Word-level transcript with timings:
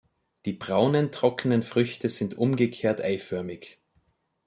Die 0.45 0.53
braunen, 0.53 1.11
trockenen 1.11 1.61
Früchte 1.61 2.09
sind 2.09 2.35
umgekehrt-eiförmig. 2.35 3.77